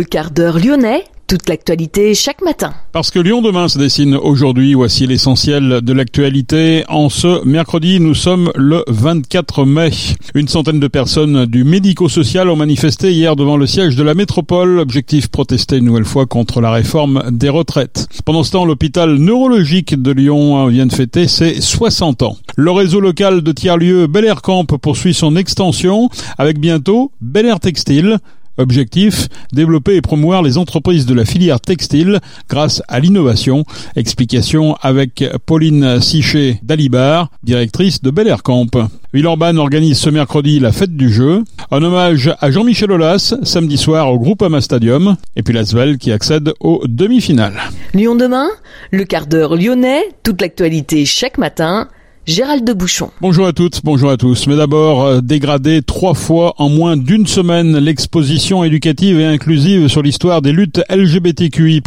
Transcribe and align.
Le 0.00 0.06
quart 0.06 0.30
d'heure 0.30 0.58
lyonnais, 0.58 1.04
toute 1.26 1.46
l'actualité 1.46 2.14
chaque 2.14 2.40
matin. 2.40 2.72
Parce 2.92 3.10
que 3.10 3.18
Lyon 3.18 3.42
demain 3.42 3.68
se 3.68 3.78
dessine 3.78 4.14
aujourd'hui, 4.14 4.72
voici 4.72 5.06
l'essentiel 5.06 5.82
de 5.82 5.92
l'actualité. 5.92 6.84
En 6.88 7.10
ce 7.10 7.44
mercredi, 7.44 8.00
nous 8.00 8.14
sommes 8.14 8.50
le 8.54 8.82
24 8.88 9.66
mai. 9.66 9.90
Une 10.34 10.48
centaine 10.48 10.80
de 10.80 10.88
personnes 10.88 11.44
du 11.44 11.64
médico-social 11.64 12.48
ont 12.48 12.56
manifesté 12.56 13.12
hier 13.12 13.36
devant 13.36 13.58
le 13.58 13.66
siège 13.66 13.94
de 13.94 14.02
la 14.02 14.14
métropole. 14.14 14.78
Objectif 14.78 15.28
protester 15.28 15.76
une 15.76 15.84
nouvelle 15.84 16.06
fois 16.06 16.24
contre 16.24 16.62
la 16.62 16.70
réforme 16.70 17.22
des 17.30 17.50
retraites. 17.50 18.08
Pendant 18.24 18.42
ce 18.42 18.52
temps, 18.52 18.64
l'hôpital 18.64 19.16
neurologique 19.16 20.00
de 20.00 20.12
Lyon 20.12 20.66
vient 20.68 20.86
de 20.86 20.94
fêter 20.94 21.28
ses 21.28 21.60
60 21.60 22.22
ans. 22.22 22.38
Le 22.56 22.70
réseau 22.70 23.00
local 23.00 23.42
de 23.42 23.52
tiers-lieux 23.52 24.06
Bel 24.06 24.24
Air 24.24 24.40
Camp 24.40 24.64
poursuit 24.64 25.12
son 25.12 25.36
extension 25.36 26.08
avec 26.38 26.58
bientôt 26.58 27.12
Bel 27.20 27.44
Air 27.44 27.60
Textile. 27.60 28.16
Objectif, 28.60 29.28
développer 29.52 29.96
et 29.96 30.02
promouvoir 30.02 30.42
les 30.42 30.58
entreprises 30.58 31.06
de 31.06 31.14
la 31.14 31.24
filière 31.24 31.60
textile 31.60 32.20
grâce 32.48 32.82
à 32.88 33.00
l'innovation. 33.00 33.64
Explication 33.96 34.76
avec 34.82 35.24
Pauline 35.46 36.00
Sichet 36.02 36.60
d'Alibar, 36.62 37.30
directrice 37.42 38.02
de 38.02 38.10
Bel 38.10 38.28
Air 38.28 38.42
Camp. 38.42 38.68
Villeurbanne 39.14 39.58
organise 39.58 39.98
ce 39.98 40.10
mercredi 40.10 40.60
la 40.60 40.72
fête 40.72 40.94
du 40.94 41.10
jeu. 41.10 41.42
Un 41.70 41.82
hommage 41.82 42.34
à 42.38 42.50
Jean-Michel 42.50 42.92
Aulas 42.92 43.34
samedi 43.44 43.78
soir 43.78 44.12
au 44.12 44.18
groupe 44.18 44.42
Ama 44.42 44.60
Stadium. 44.60 45.16
Et 45.36 45.42
puis 45.42 45.54
l'Asvel 45.54 45.96
qui 45.96 46.12
accède 46.12 46.52
aux 46.60 46.82
demi-finales. 46.86 47.60
Lyon 47.94 48.14
demain, 48.14 48.48
le 48.90 49.04
quart 49.04 49.26
d'heure 49.26 49.56
lyonnais, 49.56 50.02
toute 50.22 50.42
l'actualité 50.42 51.06
chaque 51.06 51.38
matin 51.38 51.88
Gérald 52.26 52.66
de 52.66 52.74
Bouchon. 52.74 53.10
Bonjour 53.22 53.46
à 53.46 53.52
toutes, 53.54 53.80
bonjour 53.82 54.10
à 54.10 54.18
tous. 54.18 54.46
Mais 54.46 54.54
d'abord, 54.54 55.02
euh, 55.02 55.20
dégradé 55.22 55.80
trois 55.80 56.12
fois 56.12 56.54
en 56.58 56.68
moins 56.68 56.98
d'une 56.98 57.26
semaine, 57.26 57.78
l'exposition 57.78 58.62
éducative 58.62 59.18
et 59.18 59.24
inclusive 59.24 59.88
sur 59.88 60.02
l'histoire 60.02 60.42
des 60.42 60.52
luttes 60.52 60.82
LGBTQI+, 60.90 61.82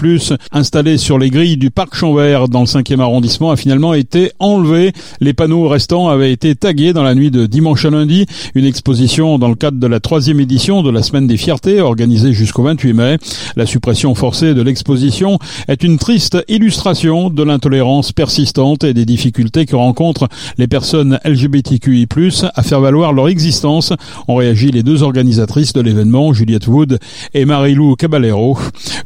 installée 0.52 0.98
sur 0.98 1.20
les 1.20 1.30
grilles 1.30 1.58
du 1.58 1.70
Parc 1.70 1.96
Chambert 1.96 2.50
dans 2.50 2.62
le 2.62 2.66
5e 2.66 3.00
arrondissement, 3.00 3.52
a 3.52 3.56
finalement 3.56 3.94
été 3.94 4.32
enlevée. 4.40 4.92
Les 5.22 5.34
panneaux 5.34 5.68
restants 5.68 6.10
avaient 6.10 6.32
été 6.32 6.56
tagués 6.56 6.94
dans 6.94 7.04
la 7.04 7.14
nuit 7.14 7.30
de 7.30 7.46
dimanche 7.46 7.86
à 7.86 7.92
lundi. 7.92 8.26
Une 8.56 8.66
exposition 8.66 9.38
dans 9.38 9.50
le 9.50 9.56
cadre 9.56 9.78
de 9.80 9.88
la 9.88 10.00
troisième 10.00 10.40
édition 10.40 10.82
de 10.82 10.90
la 10.90 11.04
Semaine 11.04 11.28
des 11.28 11.38
Fiertés, 11.38 11.80
organisée 11.80 12.34
jusqu'au 12.34 12.64
28 12.64 12.94
mai. 12.94 13.18
La 13.56 13.68
suppression 13.68 14.16
forcée 14.16 14.56
de 14.56 14.62
l'exposition 14.64 15.38
est 15.68 15.84
une 15.84 16.00
triste 16.00 16.44
illustration 16.48 17.30
de 17.30 17.44
l'intolérance 17.44 18.12
persistante 18.12 18.84
et 18.84 18.96
des 18.96 19.06
difficultés 19.06 19.68
que 19.68 19.76
rencontrent 19.76 20.23
les 20.58 20.68
personnes 20.68 21.20
LGBTQI+, 21.26 22.08
à 22.56 22.64
faire 22.64 22.82
valoir 22.82 23.14
leur 23.14 23.28
existence, 23.28 23.94
ont 24.28 24.36
réagi 24.36 24.72
les 24.72 24.84
deux 24.84 25.04
organisatrices 25.04 25.74
de 25.74 25.82
l'événement, 25.82 26.34
Juliette 26.34 26.68
Wood 26.68 27.00
et 27.34 27.46
Marilou 27.46 27.96
Caballero. 27.96 28.58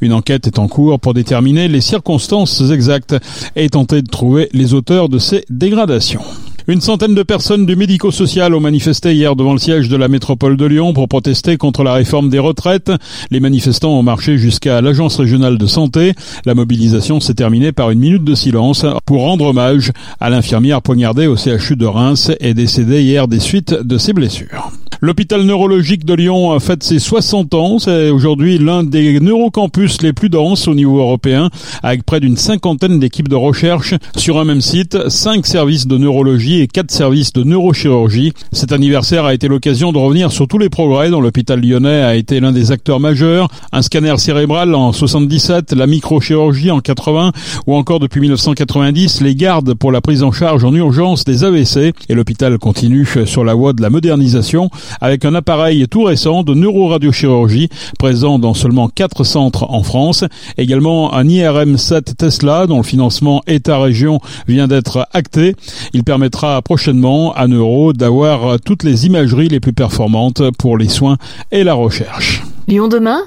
Une 0.02 0.14
enquête 0.14 0.48
est 0.48 0.60
en 0.60 0.68
cours 0.68 1.00
pour 1.00 1.14
déterminer 1.14 1.68
les 1.68 1.82
circonstances 1.82 2.62
exactes 2.72 3.16
et 3.56 3.70
tenter 3.70 4.02
de 4.02 4.10
trouver 4.10 4.50
les 4.54 4.73
auteurs 4.73 5.10
de 5.10 5.20
ces 5.20 5.45
dégradations. 5.50 6.22
Une 6.70 6.82
centaine 6.82 7.16
de 7.16 7.23
personnes 7.23 7.66
du 7.66 7.78
médico-social 7.78 8.54
ont 8.54 8.60
manifesté 8.60 9.14
hier 9.14 9.38
devant 9.38 9.54
le 9.54 9.58
siège 9.58 9.88
de 9.88 9.96
la 9.96 10.10
métropole 10.10 10.58
de 10.58 10.66
Lyon 10.66 10.92
pour 10.92 11.08
protester 11.08 11.56
contre 11.56 11.82
la 11.82 11.94
réforme 11.94 12.30
des 12.30 12.40
retraites. 12.40 12.92
Les 13.32 13.40
manifestants 13.40 13.98
ont 13.98 14.04
marché 14.04 14.38
jusqu'à 14.38 14.82
l'agence 14.82 15.16
régionale 15.16 15.58
de 15.58 15.66
santé. 15.66 16.11
La 16.45 16.56
mobilisation 16.56 17.22
s'est 17.22 17.36
terminée 17.36 17.72
par 17.72 17.89
une 17.92 18.00
minute 18.00 18.26
de 18.26 18.36
silence 18.36 18.86
pour 19.06 19.22
rendre 19.22 19.45
hommage 19.45 19.94
à 20.20 20.30
l'infirmière 20.30 20.82
poignardée 20.82 21.27
au 21.27 21.38
CHU 21.38 21.77
de 21.77 21.86
Reims 21.86 22.33
et 22.42 22.54
décédée 22.54 23.02
hier 23.02 23.30
des 23.30 23.39
suites 23.39 23.73
de 23.73 23.98
ses 23.98 24.11
blessures. 24.11 24.73
L'hôpital 25.00 25.44
neurologique 25.44 26.06
de 26.06 26.16
Lyon 26.16 26.60
fête 26.60 26.82
ses 26.82 26.98
60 26.98 27.54
ans. 27.54 27.77
C'est 27.77 28.10
aujourd'hui 28.10 28.58
l'un 28.58 28.83
des 28.83 29.20
neurocampus 29.20 30.02
les 30.02 30.11
plus 30.11 30.30
denses 30.30 30.67
au 30.67 30.73
niveau 30.73 30.98
européen, 30.98 31.52
avec 31.83 32.04
près 32.04 32.20
d'une 32.20 32.36
cinquantaine 32.36 33.00
d'équipes 33.00 33.27
de 33.27 33.36
recherche 33.36 33.94
sur 34.16 34.39
un 34.39 34.44
même 34.44 34.61
site, 34.61 35.10
cinq 35.10 35.45
services 35.45 35.86
de 35.86 36.00
neurologie 36.00 36.57
et 36.62 36.68
quatre 36.68 36.92
services 36.92 37.34
de 37.34 37.44
neurochirurgie. 37.44 38.34
Cet 38.52 38.72
anniversaire 38.72 39.26
a 39.26 39.34
été 39.34 39.48
l'occasion 39.48 39.92
de 39.92 39.98
revenir 39.98 40.32
sur 40.32 40.48
tous 40.48 40.58
les 40.58 40.70
progrès 40.70 41.10
dont 41.10 41.22
l'hôpital 41.22 41.62
lyonnais 41.62 42.02
a 42.04 42.16
été 42.16 42.40
l'un 42.40 42.52
des 42.52 42.72
acteurs 42.72 43.00
majeurs. 43.00 43.48
Un 43.72 43.82
scanner 43.82 44.18
cérébral 44.18 44.73
en 44.76 44.92
77, 44.92 45.73
la 45.73 45.88
microchirurgie 45.88 46.72
en 46.72 46.80
80 46.80 47.32
ou 47.68 47.76
encore 47.76 48.00
depuis 48.00 48.22
1990 48.22 49.22
les 49.22 49.36
gardes 49.36 49.73
pour 49.73 49.92
la 49.92 50.02
prise 50.02 50.23
en 50.23 50.32
charge 50.32 50.64
en 50.64 50.73
urgence 50.73 51.23
des 51.26 51.44
AVC. 51.44 51.94
Et 52.10 52.14
l'hôpital 52.14 52.58
continue 52.58 53.08
sur 53.26 53.44
la 53.44 53.54
voie 53.54 53.74
de 53.74 53.82
la 53.82 53.89
modernisation 53.89 54.70
avec 55.02 55.26
un 55.26 55.36
appareil 55.36 55.88
tout 55.88 56.04
récent 56.04 56.44
de 56.44 56.54
neuroradiochirurgie 56.54 57.70
présent 58.00 58.39
dans 58.39 58.54
seulement 58.54 58.89
quatre 58.89 59.24
centres 59.24 59.66
en 59.70 59.84
France. 59.84 60.24
Également 60.58 61.14
un 61.14 61.28
IRM 61.28 61.78
7 61.78 62.16
Tesla 62.18 62.68
dont 62.68 62.78
le 62.78 62.84
financement 62.84 63.42
État-région 63.48 64.20
vient 64.48 64.68
d'être 64.68 65.08
acté. 65.14 65.56
Il 65.94 66.04
permettra 66.04 66.46
prochainement 66.63 67.33
à 67.33 67.47
Neuro 67.47 67.93
d'avoir 67.93 68.59
toutes 68.59 68.83
les 68.83 69.05
imageries 69.05 69.49
les 69.49 69.59
plus 69.59 69.73
performantes 69.73 70.41
pour 70.58 70.77
les 70.77 70.89
soins 70.89 71.17
et 71.52 71.63
la 71.63 71.73
recherche. 71.73 72.43
Lyon 72.67 72.87
demain 72.87 73.21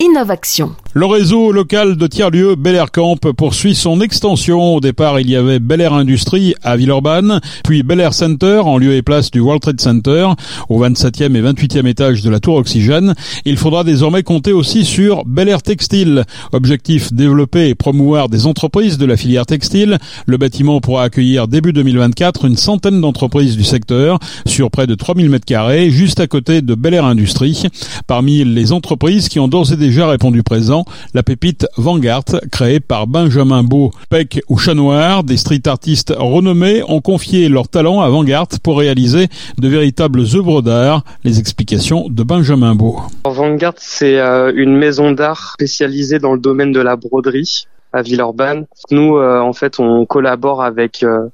Innovation. 0.00 0.76
Le 0.94 1.04
réseau 1.04 1.52
local 1.52 1.96
de 1.96 2.06
tiers-lieux 2.06 2.54
Bel 2.54 2.74
Air 2.74 2.90
Camp 2.90 3.16
poursuit 3.36 3.74
son 3.74 4.00
extension. 4.00 4.74
Au 4.74 4.80
départ, 4.80 5.20
il 5.20 5.28
y 5.28 5.36
avait 5.36 5.58
Bel 5.58 5.80
Air 5.82 5.92
Industrie 5.92 6.54
à 6.62 6.76
Villeurbanne, 6.76 7.40
puis 7.62 7.82
Bel 7.82 8.00
Air 8.00 8.14
Center 8.14 8.60
en 8.64 8.78
lieu 8.78 8.94
et 8.94 9.02
place 9.02 9.30
du 9.30 9.40
World 9.40 9.60
Trade 9.60 9.80
Center, 9.80 10.28
au 10.68 10.82
27e 10.82 11.36
et 11.36 11.42
28e 11.42 11.86
étage 11.86 12.22
de 12.22 12.30
la 12.30 12.40
tour 12.40 12.54
Oxygène. 12.54 13.14
Il 13.44 13.58
faudra 13.58 13.84
désormais 13.84 14.22
compter 14.22 14.52
aussi 14.52 14.84
sur 14.84 15.24
Bel 15.26 15.48
Air 15.48 15.62
Textile. 15.62 16.24
Objectif 16.52 17.12
développer 17.12 17.68
et 17.68 17.74
promouvoir 17.74 18.28
des 18.28 18.46
entreprises 18.46 18.96
de 18.96 19.04
la 19.04 19.16
filière 19.16 19.46
textile. 19.46 19.98
Le 20.26 20.36
bâtiment 20.38 20.80
pourra 20.80 21.04
accueillir 21.04 21.48
début 21.48 21.74
2024 21.74 22.46
une 22.46 22.56
centaine 22.56 23.00
d'entreprises 23.00 23.56
du 23.56 23.64
secteur 23.64 24.18
sur 24.46 24.70
près 24.70 24.86
de 24.86 24.94
3000 24.94 25.28
mètres 25.28 25.44
carrés, 25.44 25.90
juste 25.90 26.20
à 26.20 26.26
côté 26.26 26.62
de 26.62 26.74
Bel 26.74 26.94
Air 26.94 27.04
Industrie. 27.04 27.64
Parmi 28.06 28.44
les 28.44 28.72
entreprises 28.72 29.28
qui 29.28 29.38
ont 29.38 29.48
d'ores 29.48 29.72
et 29.72 29.76
déjà 29.76 29.88
déjà 29.88 30.06
répondu 30.06 30.42
présent, 30.42 30.77
la 31.14 31.22
pépite 31.22 31.66
Vanguard, 31.76 32.24
créée 32.50 32.80
par 32.80 33.06
Benjamin 33.06 33.62
Beau, 33.62 33.90
Peck 34.10 34.40
ou 34.48 34.58
Chat 34.58 34.74
Noir, 34.74 35.24
des 35.24 35.36
street 35.36 35.66
artistes 35.66 36.14
renommés 36.16 36.82
ont 36.88 37.00
confié 37.00 37.48
leur 37.48 37.68
talent 37.68 38.00
à 38.00 38.08
Vanguard 38.08 38.48
pour 38.62 38.78
réaliser 38.78 39.28
de 39.58 39.68
véritables 39.68 40.20
œuvres 40.34 40.62
d'art. 40.62 41.04
Les 41.24 41.38
explications 41.38 42.08
de 42.08 42.22
Benjamin 42.22 42.74
Beau. 42.74 43.00
Vanguard, 43.24 43.74
c'est 43.78 44.18
euh, 44.18 44.52
une 44.54 44.76
maison 44.76 45.12
d'art 45.12 45.52
spécialisée 45.54 46.18
dans 46.18 46.32
le 46.32 46.40
domaine 46.40 46.72
de 46.72 46.80
la 46.80 46.96
broderie 46.96 47.66
à 47.98 48.02
Villeurbanne. 48.02 48.66
Nous, 48.90 49.16
euh, 49.16 49.40
en 49.40 49.52
fait, 49.52 49.78
on 49.78 50.06
collabore 50.06 50.62
avec 50.62 51.02
euh, 51.02 51.28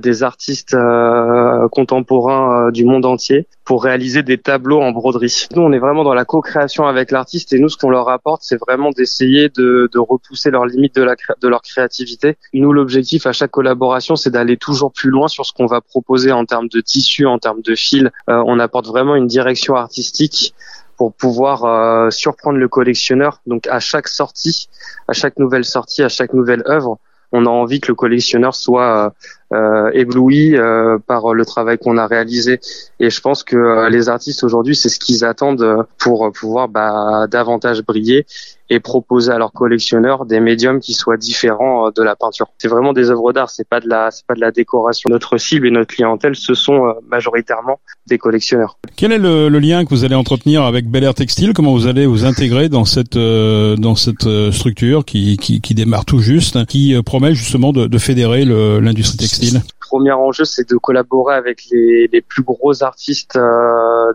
des 0.00 0.22
artistes 0.22 0.74
euh, 0.74 1.68
contemporains 1.68 2.70
du 2.72 2.84
monde 2.84 3.04
entier 3.04 3.46
pour 3.64 3.84
réaliser 3.84 4.22
des 4.22 4.38
tableaux 4.38 4.80
en 4.80 4.90
broderie. 4.90 5.46
Nous, 5.54 5.62
on 5.62 5.72
est 5.72 5.78
vraiment 5.78 6.02
dans 6.02 6.14
la 6.14 6.24
co-création 6.24 6.86
avec 6.86 7.10
l'artiste 7.12 7.52
et 7.52 7.58
nous, 7.60 7.68
ce 7.68 7.76
qu'on 7.76 7.90
leur 7.90 8.08
apporte, 8.08 8.42
c'est 8.42 8.58
vraiment 8.58 8.90
d'essayer 8.90 9.48
de, 9.48 9.88
de, 9.92 9.98
repousser 9.98 10.50
leurs 10.50 10.66
limites 10.66 10.96
de, 10.96 11.06
de 11.40 11.48
leur 11.48 11.62
créativité. 11.62 12.36
Nous, 12.52 12.72
l'objectif 12.72 13.26
à 13.26 13.32
chaque 13.32 13.52
collaboration, 13.52 14.16
c'est 14.16 14.30
d'aller 14.30 14.56
toujours 14.56 14.92
plus 14.92 15.10
loin 15.10 15.28
sur 15.28 15.46
ce 15.46 15.52
qu'on 15.52 15.66
va 15.66 15.80
proposer 15.80 16.32
en 16.32 16.44
termes 16.46 16.68
de 16.68 16.80
tissu, 16.80 17.26
en 17.26 17.38
termes 17.38 17.62
de 17.62 17.74
fil. 17.76 18.10
on 18.26 18.58
apporte 18.58 18.86
vraiment 18.86 19.14
une 19.14 19.28
direction 19.28 19.76
artistique 19.76 20.54
pour 21.00 21.14
pouvoir 21.14 21.64
euh, 21.64 22.10
surprendre 22.10 22.58
le 22.58 22.68
collectionneur. 22.68 23.40
Donc 23.46 23.66
à 23.68 23.80
chaque 23.80 24.06
sortie, 24.06 24.68
à 25.08 25.14
chaque 25.14 25.38
nouvelle 25.38 25.64
sortie, 25.64 26.02
à 26.02 26.10
chaque 26.10 26.34
nouvelle 26.34 26.62
œuvre, 26.66 26.98
on 27.32 27.46
a 27.46 27.48
envie 27.48 27.80
que 27.80 27.88
le 27.88 27.94
collectionneur 27.94 28.54
soit 28.54 29.14
euh, 29.52 29.90
ébloui 29.92 30.56
euh, 30.56 30.98
par 31.06 31.34
le 31.34 31.44
travail 31.44 31.78
qu'on 31.78 31.98
a 31.98 32.06
réalisé. 32.06 32.60
Et 33.00 33.10
je 33.10 33.20
pense 33.20 33.42
que 33.42 33.88
les 33.88 34.08
artistes 34.08 34.44
aujourd'hui, 34.44 34.76
c'est 34.76 34.88
ce 34.88 34.98
qu'ils 34.98 35.24
attendent 35.24 35.86
pour 35.98 36.30
pouvoir 36.32 36.68
bah, 36.68 37.26
davantage 37.28 37.82
briller 37.82 38.26
et 38.70 38.78
proposer 38.78 39.32
à 39.32 39.38
leurs 39.38 39.52
collectionneurs 39.52 40.24
des 40.24 40.38
médiums 40.40 40.80
qui 40.80 40.94
soient 40.94 41.16
différents 41.16 41.88
euh, 41.88 41.90
de 41.94 42.02
la 42.02 42.14
peinture. 42.14 42.46
C'est 42.58 42.68
vraiment 42.68 42.92
des 42.92 43.10
œuvres 43.10 43.32
d'art, 43.32 43.50
c'est 43.50 43.68
pas 43.68 43.80
de 43.80 43.88
la 43.88 44.10
c'est 44.12 44.24
pas 44.26 44.34
de 44.34 44.40
la 44.40 44.52
décoration. 44.52 45.10
Notre 45.10 45.36
cible 45.38 45.66
et 45.66 45.70
notre 45.70 45.92
clientèle, 45.92 46.36
ce 46.36 46.54
sont 46.54 46.86
euh, 46.86 46.92
majoritairement 47.10 47.80
des 48.06 48.16
collectionneurs. 48.16 48.78
Quel 48.96 49.12
est 49.12 49.18
le, 49.18 49.48
lien 49.58 49.84
que 49.84 49.90
vous 49.90 50.04
allez 50.04 50.14
entretenir 50.14 50.62
avec 50.62 50.88
Bel 50.88 51.04
Air 51.04 51.14
Textile? 51.14 51.52
Comment 51.52 51.72
vous 51.72 51.86
allez 51.86 52.06
vous 52.06 52.24
intégrer 52.24 52.68
dans 52.68 52.84
cette 52.84 53.16
euh, 53.16 53.76
dans 53.76 53.96
cette 53.96 54.28
structure 54.52 55.04
qui, 55.04 55.36
qui, 55.36 55.60
qui 55.60 55.74
démarre 55.74 56.04
tout 56.04 56.20
juste, 56.20 56.64
qui 56.66 56.96
promet 57.04 57.34
justement 57.34 57.72
de, 57.72 57.86
de 57.86 57.98
fédérer 57.98 58.44
l'industrie 58.44 59.18
textile? 59.18 59.39
Premier 59.80 60.12
enjeu, 60.12 60.44
c'est 60.44 60.68
de 60.68 60.76
collaborer 60.76 61.34
avec 61.34 61.64
les, 61.70 62.08
les 62.12 62.20
plus 62.20 62.42
gros 62.42 62.82
artistes 62.82 63.38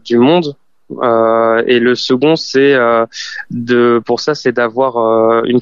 du 0.05 0.17
monde. 0.17 0.55
Euh, 0.91 1.63
et 1.65 1.79
le 1.79 1.95
second, 1.95 2.35
c'est 2.35 2.73
euh, 2.73 3.05
de, 3.49 4.01
pour 4.05 4.19
ça, 4.19 4.35
c'est 4.35 4.51
d'avoir 4.51 4.97
euh, 4.97 5.41
une, 5.45 5.59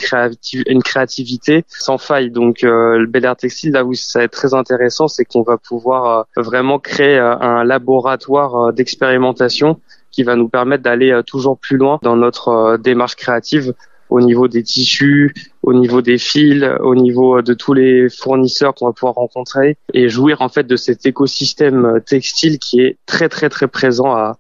une 0.68 0.84
créativité 0.84 1.66
sans 1.68 1.98
faille. 1.98 2.30
Donc, 2.32 2.62
le 2.64 3.06
Bel 3.06 3.26
Air 3.26 3.36
Textile, 3.36 3.72
là 3.72 3.86
où 3.86 3.94
ça 3.94 4.24
être 4.24 4.32
très 4.32 4.54
intéressant, 4.54 5.08
c'est 5.08 5.26
qu'on 5.26 5.44
va 5.44 5.58
pouvoir 5.58 6.28
vraiment 6.36 6.80
créer 6.80 7.18
un 7.18 7.64
laboratoire 7.64 8.74
d'expérimentation 8.74 9.80
qui 10.12 10.24
va 10.24 10.36
nous 10.36 10.50
permettre 10.50 10.84
d'aller 10.84 11.22
toujours 11.26 11.58
plus 11.58 11.78
loin 11.78 12.00
dans 12.04 12.16
notre 12.16 12.78
démarche 12.78 13.16
créative 13.16 13.74
au 14.14 14.22
niveau 14.22 14.48
des 14.48 14.62
tissus, 14.62 15.34
au 15.64 15.74
niveau 15.74 16.04
des 16.04 16.20
fils, 16.20 16.64
au 16.82 16.94
niveau 16.94 17.42
de 17.42 17.56
tous 17.56 17.74
les 17.74 18.10
fournisseurs 18.10 18.76
qu'on 18.76 18.86
va 18.86 18.94
pouvoir 18.94 19.16
rencontrer 19.16 19.76
et 19.92 20.08
jouir 20.08 20.44
en 20.44 20.50
fait 20.50 20.68
de 20.68 20.76
cet 20.76 21.08
écosystème 21.08 22.00
textile 22.06 22.60
qui 22.60 22.82
est 22.82 22.98
très 23.08 23.28
très 23.28 23.50
très 23.50 23.68
présent 23.68 24.14
à, 24.14 24.38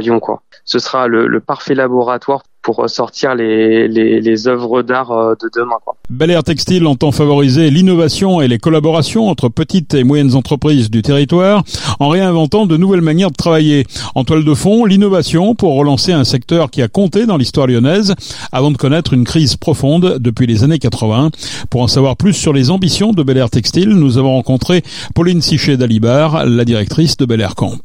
Lyon 0.00 0.20
quoi. 0.20 0.42
Ce 0.64 0.78
sera 0.78 1.08
le 1.08 1.40
parfait 1.40 1.74
laboratoire 1.74 2.42
pour 2.64 2.88
sortir 2.88 3.34
les, 3.34 3.86
les, 3.86 4.20
les 4.20 4.48
œuvres 4.48 4.82
d'art 4.82 5.12
euh, 5.12 5.34
de 5.40 5.50
demain. 5.54 5.76
Quoi. 5.84 5.96
Bel 6.08 6.30
Air 6.30 6.42
Textile 6.42 6.86
entend 6.86 7.12
favoriser 7.12 7.70
l'innovation 7.70 8.40
et 8.40 8.48
les 8.48 8.58
collaborations 8.58 9.28
entre 9.28 9.50
petites 9.50 9.94
et 9.94 10.02
moyennes 10.02 10.34
entreprises 10.34 10.90
du 10.90 11.02
territoire 11.02 11.62
en 12.00 12.08
réinventant 12.08 12.66
de 12.66 12.76
nouvelles 12.76 13.02
manières 13.02 13.30
de 13.30 13.36
travailler. 13.36 13.84
En 14.14 14.24
toile 14.24 14.44
de 14.44 14.54
fond, 14.54 14.86
l'innovation 14.86 15.54
pour 15.54 15.74
relancer 15.74 16.12
un 16.12 16.24
secteur 16.24 16.70
qui 16.70 16.80
a 16.80 16.88
compté 16.88 17.26
dans 17.26 17.36
l'histoire 17.36 17.66
lyonnaise 17.66 18.14
avant 18.50 18.70
de 18.70 18.78
connaître 18.78 19.12
une 19.12 19.24
crise 19.24 19.56
profonde 19.56 20.16
depuis 20.18 20.46
les 20.46 20.64
années 20.64 20.78
80. 20.78 21.30
Pour 21.68 21.82
en 21.82 21.88
savoir 21.88 22.16
plus 22.16 22.32
sur 22.32 22.54
les 22.54 22.70
ambitions 22.70 23.12
de 23.12 23.22
Bel 23.22 23.36
Air 23.36 23.50
Textile, 23.50 23.90
nous 23.90 24.16
avons 24.16 24.32
rencontré 24.32 24.82
Pauline 25.14 25.42
Sichet 25.42 25.76
d'Alibar, 25.76 26.46
la 26.46 26.64
directrice 26.64 27.18
de 27.18 27.26
Bel 27.26 27.42
Air 27.42 27.54
Camp. 27.54 27.80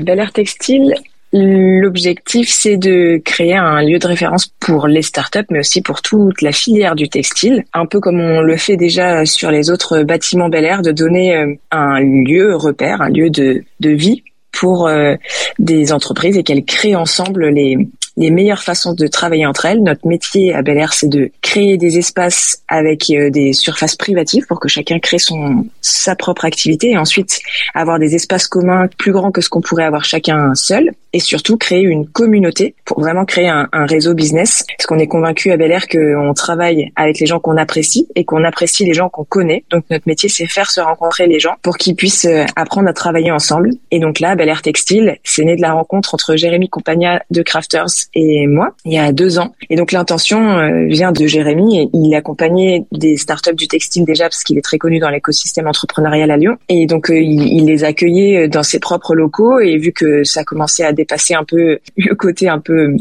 Bel 0.00 0.18
Air 0.18 0.32
Textile 0.32 0.92
L'objectif, 1.36 2.48
c'est 2.48 2.76
de 2.76 3.20
créer 3.24 3.56
un 3.56 3.82
lieu 3.82 3.98
de 3.98 4.06
référence 4.06 4.46
pour 4.60 4.86
les 4.86 5.02
startups, 5.02 5.46
mais 5.50 5.58
aussi 5.58 5.82
pour 5.82 6.00
toute 6.00 6.42
la 6.42 6.52
filière 6.52 6.94
du 6.94 7.08
textile, 7.08 7.64
un 7.72 7.86
peu 7.86 7.98
comme 7.98 8.20
on 8.20 8.40
le 8.40 8.56
fait 8.56 8.76
déjà 8.76 9.26
sur 9.26 9.50
les 9.50 9.68
autres 9.68 10.04
bâtiments 10.04 10.48
Bel 10.48 10.64
Air, 10.64 10.82
de 10.82 10.92
donner 10.92 11.36
euh, 11.36 11.52
un 11.72 11.98
lieu 11.98 12.54
repère, 12.54 13.02
un 13.02 13.08
lieu 13.08 13.30
de, 13.30 13.64
vie 13.80 14.22
pour 14.52 14.86
euh, 14.86 15.16
des 15.58 15.92
entreprises 15.92 16.38
et 16.38 16.44
qu'elles 16.44 16.64
créent 16.64 16.94
ensemble 16.94 17.48
les, 17.48 17.78
les 18.16 18.30
meilleures 18.30 18.62
façons 18.62 18.92
de 18.92 19.06
travailler 19.06 19.46
entre 19.46 19.66
elles. 19.66 19.82
Notre 19.82 20.06
métier 20.06 20.54
à 20.54 20.62
Bel 20.62 20.78
Air, 20.78 20.92
c'est 20.92 21.08
de 21.08 21.30
créer 21.42 21.76
des 21.76 21.98
espaces 21.98 22.62
avec 22.68 23.10
euh, 23.10 23.30
des 23.30 23.52
surfaces 23.52 23.96
privatives 23.96 24.46
pour 24.46 24.60
que 24.60 24.68
chacun 24.68 24.98
crée 24.98 25.18
son 25.18 25.66
sa 25.80 26.16
propre 26.16 26.44
activité 26.44 26.90
et 26.90 26.98
ensuite 26.98 27.40
avoir 27.74 27.98
des 27.98 28.14
espaces 28.14 28.46
communs 28.46 28.88
plus 28.98 29.12
grands 29.12 29.32
que 29.32 29.40
ce 29.40 29.48
qu'on 29.48 29.60
pourrait 29.60 29.84
avoir 29.84 30.04
chacun 30.04 30.54
seul 30.54 30.92
et 31.12 31.20
surtout 31.20 31.56
créer 31.56 31.82
une 31.82 32.08
communauté 32.08 32.74
pour 32.84 33.00
vraiment 33.00 33.24
créer 33.24 33.48
un, 33.48 33.68
un 33.72 33.86
réseau 33.86 34.14
business. 34.14 34.64
Parce 34.76 34.86
qu'on 34.86 34.98
est 34.98 35.06
convaincu 35.06 35.52
à 35.52 35.56
Bel 35.56 35.70
Air 35.70 35.86
qu'on 35.88 36.34
travaille 36.34 36.92
avec 36.96 37.20
les 37.20 37.26
gens 37.26 37.38
qu'on 37.38 37.56
apprécie 37.56 38.08
et 38.14 38.24
qu'on 38.24 38.44
apprécie 38.44 38.84
les 38.84 38.94
gens 38.94 39.08
qu'on 39.08 39.24
connaît. 39.24 39.64
Donc 39.70 39.84
notre 39.90 40.08
métier, 40.08 40.28
c'est 40.28 40.46
faire 40.46 40.70
se 40.70 40.80
rencontrer 40.80 41.26
les 41.26 41.38
gens 41.38 41.54
pour 41.62 41.76
qu'ils 41.76 41.94
puissent 41.94 42.24
euh, 42.24 42.44
apprendre 42.56 42.88
à 42.88 42.92
travailler 42.92 43.30
ensemble. 43.30 43.70
Et 43.90 44.00
donc 44.00 44.20
là, 44.20 44.34
Bel 44.34 44.48
Air 44.48 44.62
Textile, 44.62 45.18
c'est 45.22 45.44
né 45.44 45.56
de 45.56 45.62
la 45.62 45.72
rencontre 45.72 46.14
entre 46.14 46.36
Jérémy 46.36 46.68
Compagna 46.68 47.22
de 47.30 47.42
Crafters 47.42 48.03
et 48.14 48.46
moi 48.46 48.74
il 48.84 48.92
y 48.92 48.98
a 48.98 49.12
deux 49.12 49.38
ans. 49.38 49.52
Et 49.70 49.76
donc 49.76 49.92
l'intention 49.92 50.58
euh, 50.58 50.86
vient 50.86 51.12
de 51.12 51.26
Jérémy. 51.26 51.80
Et 51.80 51.88
il 51.92 52.14
accompagnait 52.14 52.84
des 52.92 53.16
startups 53.16 53.54
du 53.54 53.68
textile 53.68 54.04
déjà 54.04 54.24
parce 54.24 54.42
qu'il 54.42 54.58
est 54.58 54.62
très 54.62 54.78
connu 54.78 54.98
dans 54.98 55.10
l'écosystème 55.10 55.66
entrepreneurial 55.66 56.30
à 56.30 56.36
Lyon. 56.36 56.56
Et 56.68 56.86
donc 56.86 57.10
euh, 57.10 57.18
il, 57.18 57.42
il, 57.42 57.66
les 57.66 57.84
accueillait 57.84 58.48
dans 58.48 58.62
ses 58.62 58.78
propres 58.78 59.14
locaux. 59.14 59.60
Et 59.60 59.78
vu 59.78 59.92
que 59.92 60.24
ça 60.24 60.44
commençait 60.44 60.84
à 60.84 60.92
dépasser 60.92 61.34
un 61.34 61.44
peu 61.44 61.78
le 61.96 62.14
côté 62.14 62.48
un 62.48 62.58
peu 62.58 62.96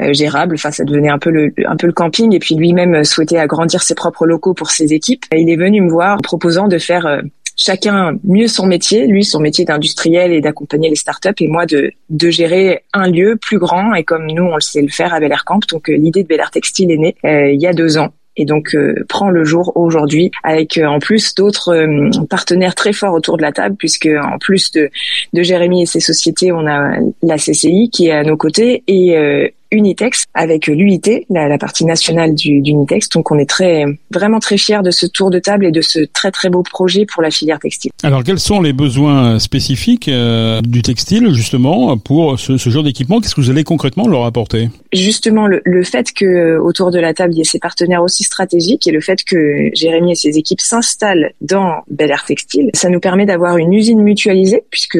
euh, 0.00 0.12
gérable. 0.12 0.54
Enfin, 0.54 0.70
ça 0.70 0.84
devenait 0.84 1.10
un 1.10 1.18
peu 1.18 1.30
le 1.30 1.52
un 1.66 1.76
peu 1.76 1.86
le 1.86 1.92
camping. 1.92 2.34
Et 2.34 2.38
puis 2.38 2.54
lui-même 2.54 3.04
souhaitait 3.04 3.38
agrandir 3.38 3.82
ses 3.82 3.94
propres 3.94 4.26
locaux 4.26 4.54
pour 4.54 4.70
ses 4.70 4.92
équipes. 4.92 5.24
Il 5.32 5.50
est 5.50 5.56
venu 5.56 5.80
me 5.82 5.90
voir 5.90 6.18
proposant 6.22 6.68
de 6.68 6.78
faire 6.78 7.22
chacun 7.60 8.14
mieux 8.24 8.48
son 8.48 8.66
métier, 8.66 9.06
lui 9.06 9.22
son 9.22 9.38
métier 9.38 9.64
d'industriel 9.64 10.32
et 10.32 10.40
d'accompagner 10.40 10.88
les 10.88 10.96
startups 10.96 11.28
et 11.38 11.46
moi 11.46 11.66
de, 11.66 11.92
de 12.08 12.30
gérer 12.30 12.84
un 12.94 13.08
lieu 13.08 13.36
plus 13.36 13.58
grand 13.58 13.94
et 13.94 14.02
comme 14.02 14.26
nous 14.26 14.44
on 14.44 14.54
le 14.54 14.62
sait 14.62 14.80
le 14.80 14.88
faire 14.88 15.12
à 15.12 15.20
Bel 15.20 15.30
Air 15.30 15.44
Camp. 15.44 15.60
Donc 15.68 15.90
euh, 15.90 15.94
l'idée 15.94 16.22
de 16.22 16.28
Bel 16.28 16.40
Air 16.40 16.50
Textile 16.50 16.90
est 16.90 16.96
née 16.96 17.16
euh, 17.24 17.50
il 17.52 17.60
y 17.60 17.66
a 17.66 17.74
deux 17.74 17.98
ans 17.98 18.08
et 18.36 18.46
donc 18.46 18.74
euh, 18.74 18.94
prend 19.08 19.28
le 19.28 19.44
jour 19.44 19.72
aujourd'hui 19.74 20.30
avec 20.42 20.80
en 20.82 21.00
plus 21.00 21.34
d'autres 21.34 21.86
partenaires 22.30 22.74
très 22.74 22.94
forts 22.94 23.12
autour 23.12 23.36
de 23.36 23.42
la 23.42 23.52
table 23.52 23.76
puisque 23.76 24.08
en 24.22 24.38
plus 24.38 24.72
de, 24.72 24.88
de 25.34 25.42
Jérémy 25.42 25.82
et 25.82 25.86
ses 25.86 26.00
sociétés 26.00 26.52
on 26.52 26.66
a 26.66 26.96
la 27.22 27.36
CCI 27.36 27.90
qui 27.90 28.06
est 28.06 28.12
à 28.12 28.22
nos 28.22 28.38
côtés 28.38 28.84
et 28.86 29.52
Unitex 29.72 30.24
avec 30.34 30.66
l'UIT, 30.66 31.26
la, 31.30 31.48
la, 31.48 31.58
partie 31.58 31.84
nationale 31.84 32.34
du, 32.34 32.60
d'Unitex. 32.60 33.08
Donc 33.10 33.30
on 33.30 33.38
est 33.38 33.48
très 33.48 33.84
vraiment 34.12 34.38
très 34.38 34.58
fiers 34.58 34.82
de 34.82 34.90
ce 34.90 35.06
tour 35.06 35.30
de 35.30 35.38
table 35.38 35.66
et 35.66 35.70
de 35.70 35.80
ce 35.80 36.00
très 36.12 36.30
très 36.30 36.48
beau 36.48 36.62
projet 36.62 37.06
pour 37.06 37.22
la 37.22 37.30
filière 37.30 37.58
textile. 37.58 37.90
Alors 38.02 38.24
quels 38.24 38.38
sont 38.38 38.60
les 38.60 38.72
besoins 38.72 39.38
spécifiques 39.38 40.08
euh, 40.08 40.60
du 40.62 40.82
textile 40.82 41.32
justement 41.34 41.96
pour 41.96 42.38
ce, 42.38 42.56
ce 42.56 42.70
genre 42.70 42.82
d'équipement? 42.82 43.20
Qu'est-ce 43.20 43.34
que 43.34 43.40
vous 43.40 43.50
allez 43.50 43.64
concrètement 43.64 44.08
leur 44.08 44.24
apporter? 44.24 44.68
Justement 44.92 45.46
le, 45.46 45.60
le, 45.64 45.82
fait 45.82 46.12
que 46.12 46.58
autour 46.58 46.90
de 46.90 46.98
la 46.98 47.14
table 47.14 47.34
il 47.34 47.38
y 47.38 47.40
ait 47.40 47.44
ces 47.44 47.58
partenaires 47.58 48.02
aussi 48.02 48.24
stratégiques 48.24 48.86
et 48.86 48.92
le 48.92 49.00
fait 49.00 49.22
que 49.24 49.70
Jérémy 49.74 50.12
et 50.12 50.14
ses 50.14 50.38
équipes 50.38 50.60
s'installent 50.60 51.32
dans 51.40 51.82
Bel 51.90 52.10
Air 52.10 52.24
Textile, 52.24 52.70
ça 52.74 52.88
nous 52.88 53.00
permet 53.00 53.26
d'avoir 53.26 53.56
une 53.56 53.72
usine 53.72 54.02
mutualisée 54.02 54.62
puisque 54.70 54.98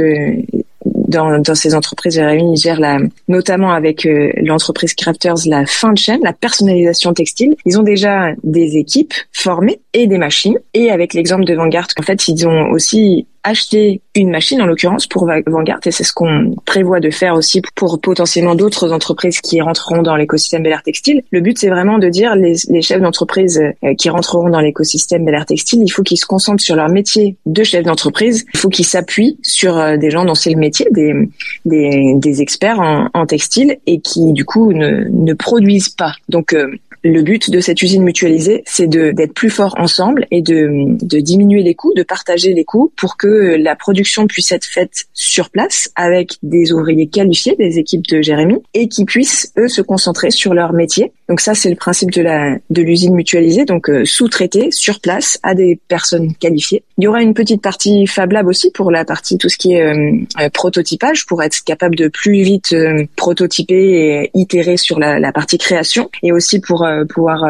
dans, 1.10 1.38
dans 1.40 1.54
ces 1.54 1.74
entreprises, 1.74 2.14
Jérémy 2.14 2.56
gère 2.56 2.80
la, 2.80 2.98
notamment 3.28 3.72
avec 3.72 4.06
euh, 4.06 4.30
l'entreprise 4.36 4.94
Crafters 4.94 5.46
la 5.46 5.66
fin 5.66 5.92
de 5.92 5.98
chaîne, 5.98 6.20
la 6.22 6.32
personnalisation 6.32 7.12
textile. 7.12 7.56
Ils 7.66 7.78
ont 7.78 7.82
déjà 7.82 8.32
des 8.42 8.76
équipes 8.76 9.12
formées 9.32 9.80
et 9.92 10.06
des 10.06 10.18
machines. 10.18 10.58
Et 10.74 10.90
avec 10.90 11.14
l'exemple 11.14 11.44
de 11.44 11.54
Vanguard, 11.54 11.88
en 11.98 12.02
fait, 12.02 12.28
ils 12.28 12.46
ont 12.46 12.70
aussi 12.70 13.26
acheter 13.42 14.02
une 14.14 14.30
machine 14.30 14.60
en 14.60 14.66
l'occurrence 14.66 15.06
pour 15.06 15.26
Vanguard 15.46 15.80
et 15.86 15.90
c'est 15.90 16.04
ce 16.04 16.12
qu'on 16.12 16.54
prévoit 16.66 17.00
de 17.00 17.10
faire 17.10 17.34
aussi 17.34 17.62
pour 17.74 18.00
potentiellement 18.00 18.54
d'autres 18.54 18.92
entreprises 18.92 19.40
qui 19.40 19.60
rentreront 19.60 20.02
dans 20.02 20.16
l'écosystème 20.16 20.62
Bel 20.62 20.72
Air 20.72 20.82
Textile. 20.82 21.22
Le 21.30 21.40
but 21.40 21.58
c'est 21.58 21.70
vraiment 21.70 21.98
de 21.98 22.08
dire 22.08 22.34
les, 22.34 22.82
chefs 22.82 23.00
d'entreprise 23.00 23.60
euh, 23.82 23.94
qui 23.94 24.10
rentreront 24.10 24.50
dans 24.50 24.60
l'écosystème 24.60 25.24
Bel 25.24 25.34
Air 25.34 25.46
Textile, 25.46 25.82
il 25.82 25.88
faut 25.88 26.02
qu'ils 26.02 26.18
se 26.18 26.26
concentrent 26.26 26.62
sur 26.62 26.76
leur 26.76 26.88
métier 26.88 27.36
de 27.46 27.62
chef 27.62 27.84
d'entreprise, 27.84 28.44
il 28.52 28.58
faut 28.58 28.68
qu'ils 28.68 28.86
s'appuient 28.86 29.38
sur 29.42 29.78
euh, 29.78 29.96
des 29.96 30.10
gens 30.10 30.24
dont 30.24 30.34
c'est 30.34 30.50
le 30.50 30.58
métier, 30.58 30.86
des, 30.90 31.14
des, 31.64 32.14
des 32.16 32.42
experts 32.42 32.80
en, 32.80 33.08
en, 33.14 33.26
textile 33.26 33.78
et 33.86 34.00
qui 34.00 34.32
du 34.32 34.44
coup 34.44 34.72
ne, 34.72 35.04
ne 35.10 35.32
produisent 35.32 35.90
pas. 35.90 36.12
Donc 36.28 36.52
euh, 36.52 36.70
le 37.02 37.22
but 37.22 37.50
de 37.50 37.60
cette 37.60 37.82
usine 37.82 38.02
mutualisée, 38.02 38.62
c'est 38.66 38.86
d'être 38.86 39.32
plus 39.32 39.50
fort 39.50 39.74
ensemble 39.78 40.26
et 40.30 40.42
de, 40.42 41.20
diminuer 41.20 41.62
les 41.62 41.74
coûts, 41.74 41.92
de 41.94 42.02
partager 42.02 42.52
les 42.52 42.64
coûts 42.64 42.92
pour 42.96 43.16
que 43.16 43.56
la 43.58 43.76
production 43.76 44.26
puisse 44.26 44.52
être 44.52 44.64
faite 44.64 45.06
sur 45.14 45.50
place 45.50 45.90
avec 45.96 46.36
des 46.42 46.72
ouvriers 46.72 47.08
qualifiés, 47.08 47.56
des 47.56 47.78
équipes 47.78 48.06
de 48.08 48.22
Jérémy, 48.22 48.56
et 48.74 48.88
qui 48.88 49.04
puissent 49.04 49.52
eux 49.58 49.68
se 49.68 49.82
concentrer 49.82 50.30
sur 50.30 50.54
leur 50.54 50.72
métier. 50.72 51.12
Donc 51.30 51.40
ça, 51.40 51.54
c'est 51.54 51.70
le 51.70 51.76
principe 51.76 52.10
de 52.10 52.22
la 52.22 52.56
de 52.70 52.82
l'usine 52.82 53.14
mutualisée, 53.14 53.64
donc 53.64 53.88
euh, 53.88 54.04
sous-traité 54.04 54.72
sur 54.72 54.98
place 54.98 55.38
à 55.44 55.54
des 55.54 55.78
personnes 55.86 56.34
qualifiées. 56.34 56.82
Il 56.98 57.04
y 57.04 57.06
aura 57.06 57.22
une 57.22 57.34
petite 57.34 57.62
partie 57.62 58.08
Fab 58.08 58.32
Lab 58.32 58.48
aussi 58.48 58.72
pour 58.72 58.90
la 58.90 59.04
partie 59.04 59.38
tout 59.38 59.48
ce 59.48 59.56
qui 59.56 59.74
est 59.74 59.80
euh, 59.80 60.10
euh, 60.40 60.50
prototypage 60.50 61.26
pour 61.26 61.40
être 61.44 61.62
capable 61.62 61.94
de 61.94 62.08
plus 62.08 62.42
vite 62.42 62.74
prototyper 63.14 63.74
et 63.74 64.30
itérer 64.34 64.76
sur 64.76 64.98
la, 64.98 65.20
la, 65.20 65.30
partie 65.30 65.56
création 65.56 66.10
et 66.24 66.32
aussi 66.32 66.58
pour 66.60 66.84
pouvoir 67.08 67.44